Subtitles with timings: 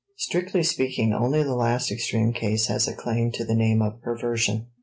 [0.15, 4.65] Strictly speaking only the last extreme case has a claim to the name of perversion.